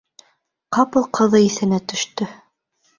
Ҡапыл 0.79 1.07
ҡыҙы 1.19 1.45
иҫенә 1.51 1.83
төштө. 1.95 2.33